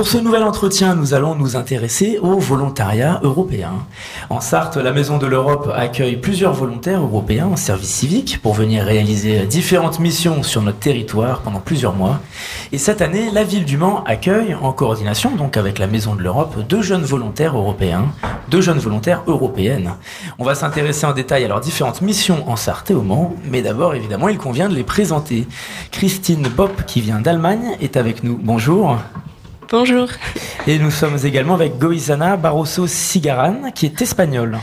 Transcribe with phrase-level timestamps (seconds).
[0.00, 3.72] Pour ce nouvel entretien, nous allons nous intéresser au volontariat européen.
[4.30, 8.82] En Sarthe, la Maison de l'Europe accueille plusieurs volontaires européens en service civique pour venir
[8.82, 12.18] réaliser différentes missions sur notre territoire pendant plusieurs mois.
[12.72, 16.22] Et cette année, la ville du Mans accueille, en coordination donc avec la Maison de
[16.22, 18.06] l'Europe, deux jeunes volontaires européens,
[18.48, 19.96] deux jeunes volontaires européennes.
[20.38, 23.60] On va s'intéresser en détail à leurs différentes missions en Sarthe et au Mans, mais
[23.60, 25.46] d'abord, évidemment, il convient de les présenter.
[25.90, 28.40] Christine Bopp, qui vient d'Allemagne, est avec nous.
[28.42, 28.96] Bonjour.
[29.70, 30.08] Bonjour.
[30.66, 34.58] Et nous sommes également avec Goizana Barroso Cigaran, qui est espagnole.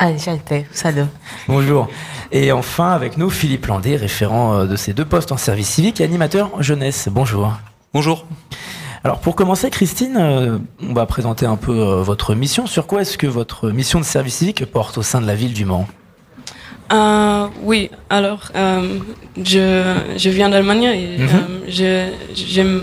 [0.00, 1.04] Enchanté, salut.
[1.46, 1.88] Bonjour.
[2.32, 6.00] Et enfin avec nous Philippe Landé, référent euh, de ces deux postes en service civique
[6.00, 7.08] et animateur jeunesse.
[7.10, 7.52] Bonjour.
[7.94, 8.26] Bonjour.
[9.04, 12.66] Alors pour commencer, Christine, euh, on va présenter un peu euh, votre mission.
[12.66, 15.52] Sur quoi est-ce que votre mission de service civique porte au sein de la ville
[15.54, 15.86] du Mans?
[16.92, 18.98] Euh, oui, alors euh,
[19.42, 21.28] je, je viens d'Allemagne et Mhm.
[21.32, 22.82] euh, je, je m'a-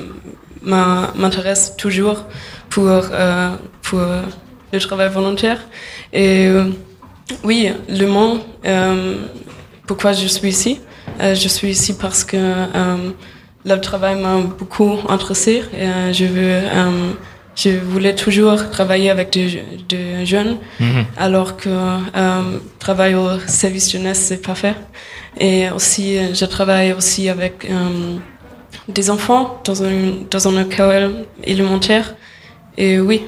[0.70, 2.20] m'intéresse toujours
[2.70, 3.50] pour, euh,
[3.82, 4.02] pour
[4.74, 5.60] le travail volontaire.
[6.14, 6.66] Et euh,
[7.44, 7.72] oui,
[8.02, 9.16] Le Mans, euh,
[9.88, 10.74] pourquoi je suis ici
[11.22, 13.12] Euh, Je suis ici parce que euh,
[13.66, 15.56] le travail m'a beaucoup intéressé.
[15.74, 17.12] Et, euh, je, veux, euh,
[17.62, 19.48] je voulais toujours travailler avec des,
[19.92, 20.54] des jeunes
[21.26, 22.42] alors que euh,
[22.86, 24.76] travail au service jeunesse c'est pas fait.
[25.48, 28.18] Et aussi, euh, je travaille aussi avec euh,
[28.88, 32.16] des enfants dans une dans école élémentaire.
[32.78, 33.22] Et oui,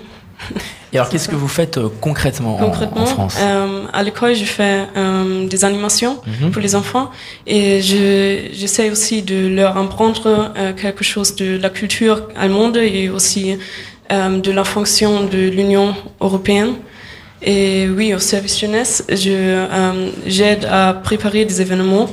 [0.93, 4.33] Et alors qu'est-ce que vous faites euh, concrètement, en- concrètement, en, France euh, à l'école,
[4.35, 6.51] je fais euh, des animations Mhm.
[6.51, 7.07] pour les enfants
[7.45, 10.23] et je j'essaie aussi de leur apprendre
[10.57, 13.43] euh, quelque chose de la culture allemande et aussi
[14.11, 15.87] euh, de la fonction de l'Union
[16.19, 16.73] européenne.
[17.43, 22.07] Et oui, au service jeunesse, je euh, j'aide à préparer des événements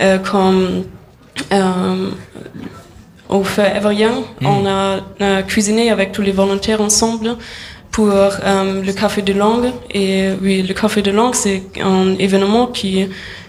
[0.00, 0.18] euh,
[1.52, 2.10] euh,
[3.28, 4.24] au feu Everyoung.
[4.40, 4.46] Mm.
[4.46, 7.36] On a, cuisiné avec tous les volontaires ensemble
[7.90, 9.70] pour euh, le café de langue.
[9.92, 13.06] Et oui, le café de langue, c'est un événement qui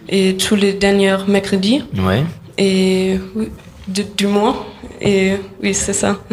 [0.10, 2.24] est tous les derniers mercredis Ouais.
[2.58, 3.50] et oui,
[3.88, 4.66] de- du mois.
[5.02, 6.18] Et oui, c'est ça.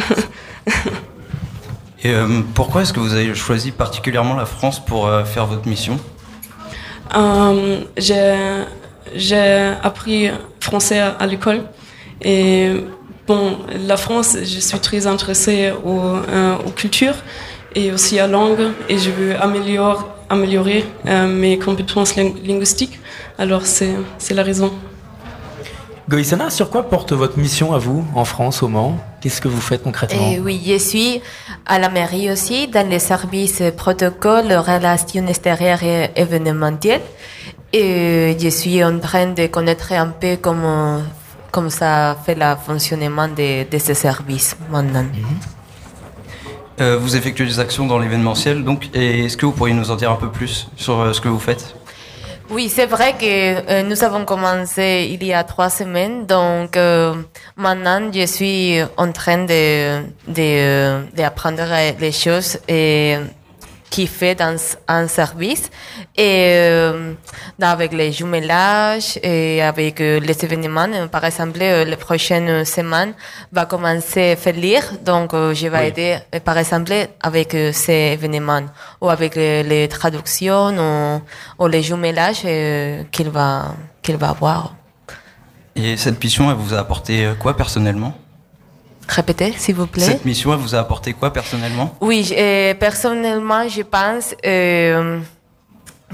[2.03, 5.69] Et euh, pourquoi est-ce que vous avez choisi particulièrement la France pour euh, faire votre
[5.69, 5.99] mission?
[9.15, 11.63] J'ai appris français à, l'école.
[12.23, 12.73] Et
[13.27, 17.17] bon la France je suis très intéressée aux, euh, aux cultures
[17.75, 18.69] et aussi à la langue.
[18.89, 22.99] Et je veux améliorer améliorer euh, mes compétences ling- linguistiques.
[23.39, 24.71] Alors c'est c'est la raison.
[26.09, 28.97] Goïsana, sur quoi porte votre mission à vous en France, au Mans?
[29.21, 30.29] Qu'est-ce que vous faites concrètement?
[30.33, 31.21] Et oui, je suis
[31.67, 37.03] à la mairie aussi, dans les services protocole, relations extérieures et événementielles.
[37.73, 41.03] Et je suis en train de connaître un peu comment,
[41.53, 45.05] comment ça fait le fonctionnement de, de ces services maintenant.
[46.81, 50.11] Euh, Vous effectuez des actions dans l'événementiel, donc, est-ce que vous pourriez nous en dire
[50.11, 51.77] un peu plus sur euh, ce que vous faites?
[52.53, 53.25] Oui, c'est vrai que
[53.71, 56.77] euh, nous avons commencé il y a trois semaines, donc
[57.57, 61.63] maintenant je suis en train de de- d'apprendre
[62.01, 63.19] les choses et
[63.91, 64.57] qui fait dans
[64.89, 65.69] un service
[66.17, 67.13] et euh,
[67.61, 70.87] avec les jumelages et avec euh, les événements.
[70.95, 73.15] Euh, Par exemple, euh, les prochaines semaines
[73.53, 75.87] va commencer à faire lire, donc euh, je vais Oui.
[75.89, 78.67] aider, par exemple, avec ces événements
[79.01, 81.21] ou avec les traductions ou,
[81.63, 84.75] ou les jumelages euh, qu'il va qu'il va avoir.
[85.77, 88.13] Et cette mission, elle vous a apporté quoi personnellement?
[89.11, 90.05] Répétez, s'il vous plaît.
[90.05, 91.97] Cette mission, elle vous a apporté quoi personnellement?
[92.01, 95.19] Oui, euh, personnellement, je pense, euh,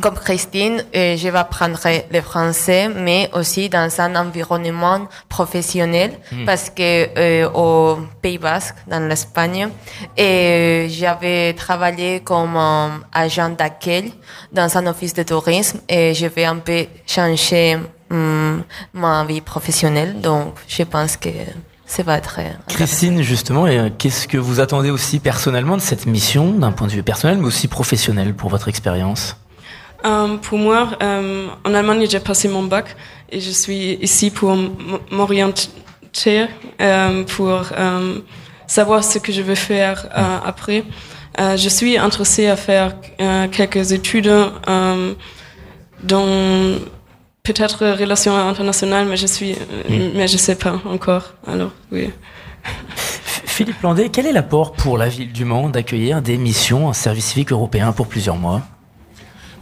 [0.00, 1.78] comme Christine, euh, je vais apprendre
[2.10, 6.12] le français, mais aussi dans un environnement professionnel,
[6.46, 9.68] parce que au Pays Basque, dans l'Espagne,
[10.16, 12.58] j'avais travaillé comme
[13.12, 14.14] agent d'accueil
[14.52, 17.76] dans un office de tourisme et je vais un peu changer
[18.10, 18.62] hum,
[18.94, 21.28] ma vie professionnelle, donc je pense que
[22.02, 26.06] va être euh, Christine, justement, et, euh, qu'est-ce que vous attendez aussi personnellement de cette
[26.06, 29.36] mission, d'un point de vue personnel, mais aussi professionnel pour votre expérience?
[30.04, 32.96] Euh, pour moi, euh, en Allemagne, j'ai passé mon bac
[33.30, 34.56] et je suis ici pour
[35.10, 36.46] m'orienter,
[36.80, 37.62] euh, pour
[38.66, 40.84] savoir ce que je veux faire euh, après.
[41.38, 42.94] Je suis intéressée à faire
[43.52, 44.32] quelques études
[46.02, 46.78] dans
[47.46, 51.34] peut-être relations internationales, mais je suis, euh, mais je sais pas encore.
[51.46, 52.10] Alors oui.
[53.46, 57.26] Philippe Landé, quel est l'apport pour la ville du Mans d'accueillir des missions en service
[57.26, 58.62] civique européen pour plusieurs mois?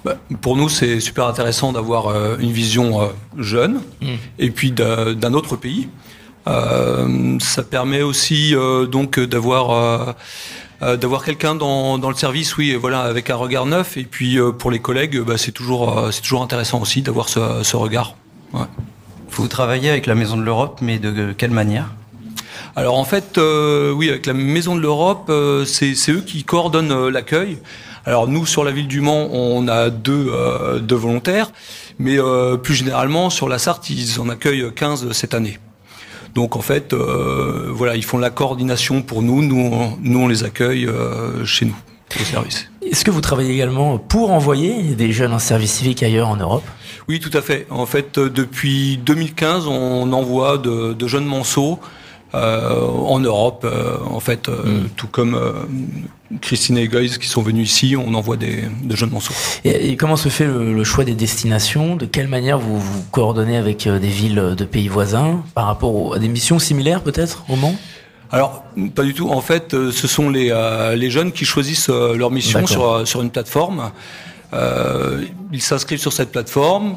[0.05, 3.07] Bah, pour nous, c'est super intéressant d'avoir euh, une vision euh,
[3.39, 4.07] jeune Mm.
[4.39, 5.89] et puis d'un d'un autre pays.
[6.47, 8.55] ça permet aussi
[8.91, 10.15] donc d'avoir
[10.81, 13.97] d'avoir quelqu'un dans, dans le service, oui, voilà, avec un regard neuf.
[13.97, 17.77] Et puis pour les collègues, bah, c'est toujours c'est toujours intéressant aussi d'avoir ce, ce
[17.77, 18.17] regard.
[18.53, 18.67] Ouais.
[19.31, 21.89] Vous travaillez avec la Maison de l'Europe, mais de quelle manière?
[22.77, 26.91] Alors en fait, euh, oui, avec la Maison de l'Europe, euh, c'est eux qui coordonnent
[26.91, 27.59] euh, l'accueil.
[28.05, 30.31] Alors nous, sur la ville du Mans, on a deux,
[30.83, 31.51] deux volontaires,
[31.99, 32.19] mais
[32.63, 35.59] plus généralement, sur la Sarthe, ils en accueillent 15 cette année.
[36.35, 40.45] Donc en fait, voilà, ils font la coordination pour nous, nous, on, nous on les
[40.45, 40.89] accueille
[41.45, 41.77] chez nous,
[42.21, 42.69] au service.
[42.83, 46.65] Est-ce que vous travaillez également pour envoyer des jeunes en service civique ailleurs en Europe?
[47.09, 47.67] Oui, tout à fait.
[47.71, 51.87] En fait, depuis 2015, on envoie de, de jeunes manceaux euh,
[52.35, 54.89] en Europe, euh, en fait, euh, mm.
[54.97, 55.39] tout comme
[56.41, 59.35] Christine et Goyes qui sont venus ici, on envoie des, de jeunes morceaux.
[59.65, 61.97] Et, comment se fait le, choix des destinations?
[61.97, 66.19] De quelle manière vous vous coordonnez avec des villes de pays voisins par rapport à
[66.19, 67.77] des missions similaires peut-être au Mans?
[68.31, 68.65] Alors,
[68.95, 69.29] pas du tout.
[69.29, 70.53] En fait, ce sont les,
[70.97, 73.93] les jeunes qui choisissent leur mission sur, sur une plateforme.
[75.53, 76.97] ils s'inscrivent sur cette plateforme,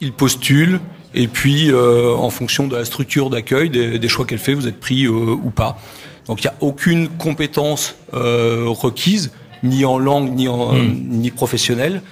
[0.00, 0.80] ils postulent,
[1.14, 4.80] et puis, euh, en fonction de la structure d'accueil, des, choix qu'elle fait, vous êtes
[4.80, 5.78] pris euh, ou pas.
[6.26, 9.32] Donc, il n'y a aucune compétence euh, requise,
[9.62, 10.94] ni en langue, ni, en, hmm.
[11.08, 12.02] ni professionnelle.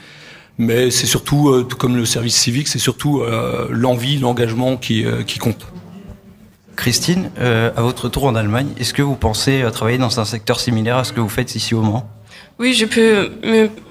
[0.59, 3.23] Mais c'est surtout, tout comme le service civique, c'est surtout
[3.71, 5.67] l'envie, l'engagement qui, qui compte.
[6.77, 10.99] Christine, à votre tour en Allemagne, est-ce que vous pensez travailler dans un secteur similaire
[10.99, 12.07] à ce que vous faites ici au Mans?
[12.59, 13.31] Oui, je peux,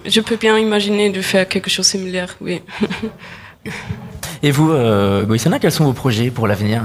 [0.05, 2.61] je peux bien imaginer de faire quelque chose de similaire, oui.
[4.41, 5.25] Et vous, euh,
[5.61, 6.83] quels sont vos projets pour l'avenir?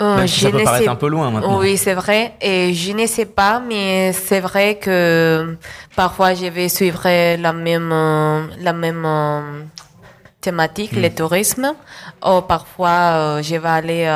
[0.00, 1.58] Euh, ça peut paraître un peu loin maintenant.
[1.58, 2.34] Oui, c'est vrai.
[2.40, 5.56] Et je ne sais pas, mais c'est vrai que
[5.94, 7.02] parfois je vais suivre
[7.36, 7.90] la même,
[8.60, 9.62] la même euh,
[10.40, 11.02] thématique, hmm.
[11.02, 11.74] le tourisme,
[12.26, 14.06] ou parfois euh, je vais aller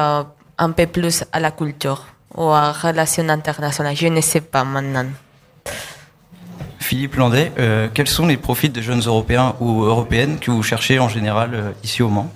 [0.57, 3.95] un peu plus à la culture ou à la relations internationales.
[3.95, 5.07] Je ne sais pas maintenant.
[6.85, 10.99] Philippe Landais, euh, quels sont les profils de jeunes Européens ou Européennes que vous cherchez
[10.99, 12.31] en général euh, ici au Mans?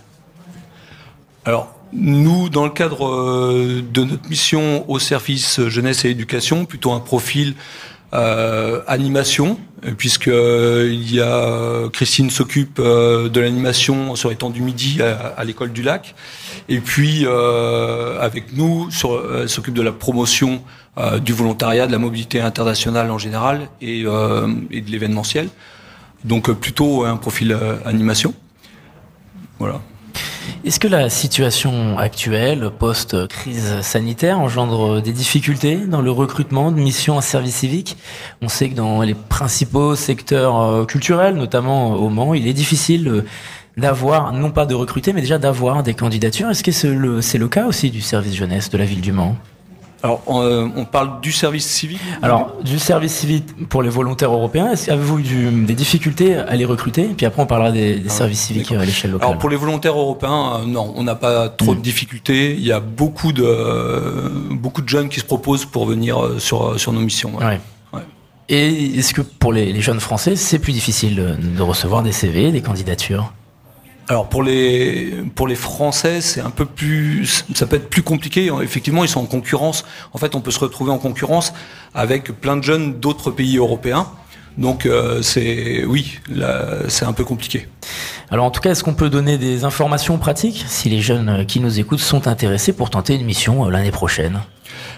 [1.45, 6.93] Alors, nous, dans le cadre euh, de notre mission au service jeunesse et éducation, plutôt
[6.93, 7.57] un profil
[8.13, 9.59] animation,
[9.97, 15.73] puisque il y a Christine s'occupe de l'animation sur les temps du midi à, l'école
[15.73, 16.15] du lac,
[16.69, 18.89] et puis avec nous,
[19.37, 20.63] elle s'occupe de la promotion
[20.99, 25.49] euh, du volontariat, de la mobilité internationale en général et, euh, et de l'événementiel.
[26.25, 28.35] Donc euh, plutôt un profil animation.
[29.61, 29.81] Voilà.
[30.65, 37.17] Est-ce que la situation actuelle, post-crise sanitaire, engendre des difficultés dans le recrutement de missions
[37.17, 37.97] en service civique?
[38.43, 43.25] On sait que dans les principaux secteurs culturels, notamment au Mans, il est difficile
[43.77, 46.51] d'avoir, non pas de recruter, mais déjà d'avoir des candidatures.
[46.51, 49.37] Est-ce que c'est le cas aussi du service jeunesse de la ville du Mans?
[50.03, 54.33] Alors, on, euh, on, parle du service civique Alors, du service civique pour les volontaires
[54.33, 58.13] européens, avez-vous eu des difficultés à les recruter Puis après, on parlera des, des ah,
[58.13, 59.29] services civiques à l'échelle locale.
[59.29, 61.83] Alors, pour les volontaires européens, euh, non, on n'a pas trop de hmm.
[61.83, 62.55] difficultés.
[62.55, 66.79] Il y a beaucoup de, euh, beaucoup de jeunes qui se proposent pour venir sur,
[66.79, 67.37] sur nos missions.
[67.37, 67.61] Ouais.
[67.93, 68.03] Ouais.
[68.49, 72.53] Et est-ce que pour les, les jeunes français, c'est plus difficile de recevoir des CV,
[72.53, 73.33] des candidatures?
[74.09, 78.51] Alors pour les pour les Français, c'est un peu plus, ça peut être plus compliqué.
[78.63, 79.85] Effectivement, ils sont en concurrence.
[80.15, 81.53] En fait, on peut se retrouver en concurrence
[81.95, 84.07] avec plein de jeunes d'autres pays européens.
[84.59, 86.19] Donc euh, c'est oui,
[86.89, 87.69] c'est un peu compliqué.
[88.31, 91.61] Alors en tout cas, est-ce qu'on peut donner des informations pratiques si les jeunes qui
[91.61, 94.41] nous écoutent sont intéressés pour tenter une mission euh, l'année prochaine?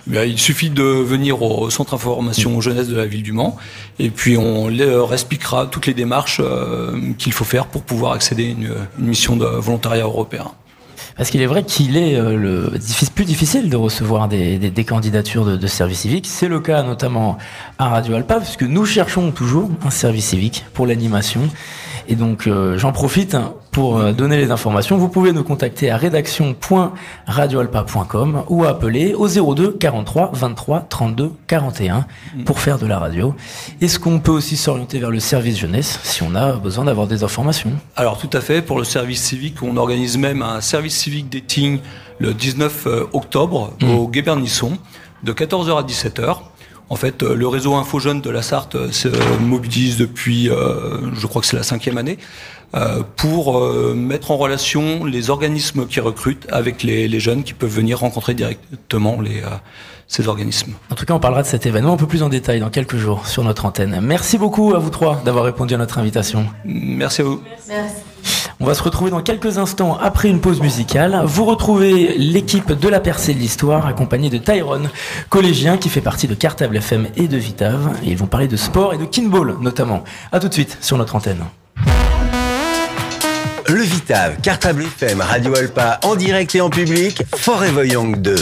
[0.06, 3.56] Il suffit de venir au centre information jeunesse de la ville du Mans
[3.98, 8.46] et puis on leur expliquera toutes les démarches euh, qu'il faut faire pour pouvoir accéder
[8.46, 10.52] à une, mission de volontariat européen.
[11.20, 12.72] Parce qu'il est vrai qu'il est euh, le,
[13.14, 16.26] plus difficile de recevoir des, candidatures de, service civique.
[16.26, 17.36] C'est le cas notamment
[17.78, 21.42] à Radio Alpa, puisque nous cherchons toujours un service civique pour l'animation.
[22.08, 24.96] Et donc euh, j'en profite hein, pour euh, donner les informations.
[24.96, 32.06] Vous pouvez nous contacter à rédaction.radioalpa.com ou appeler au 02 43 23 32 41
[32.44, 33.34] pour faire de la radio.
[33.80, 37.24] Est-ce qu'on peut aussi s'orienter vers le service jeunesse si on a besoin d'avoir des
[37.24, 37.72] informations?
[37.96, 38.62] Alors tout à fait.
[38.62, 41.78] Pour le service civique, on organise même un service civique dating
[42.18, 43.90] le 19 euh, octobre mmh.
[43.90, 44.72] au Guébernisson
[45.22, 46.36] de 14h à 17h.
[46.90, 50.98] En fait, euh, le réseau Info Jeune de la Sarthe euh, se mobilise depuis, euh,
[51.14, 52.18] je crois que c'est la cinquième année,
[53.16, 53.60] pour
[53.96, 59.20] mettre en relation les organismes qui recrutent avec les, jeunes qui peuvent venir rencontrer directement
[59.20, 59.42] les,
[60.06, 60.74] ces organismes.
[60.88, 62.96] En tout cas, on parlera de cet événement un peu plus en détail dans quelques
[62.96, 63.98] jours sur notre antenne.
[64.00, 66.46] Merci beaucoup à vous trois d'avoir répondu à notre invitation.
[66.64, 67.42] Merci à vous.
[67.66, 68.04] Merci.
[68.62, 71.18] On va se retrouver dans quelques instants après une pause musicale.
[71.24, 74.90] Vous retrouvez l'équipe de la percée de l'histoire accompagnée de Tyrone,
[75.30, 77.96] collégien qui fait partie de Cartable FM et de Vitave.
[78.04, 80.04] Et ils vont parler de sport et de kinball notamment.
[80.30, 81.42] A tout de suite sur notre antenne.
[83.66, 88.34] Le Vitave, Cartable FM, Radio Alpa, en direct et en public, Forever Young 2.